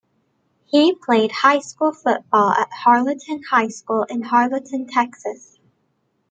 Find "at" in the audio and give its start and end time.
2.53-2.71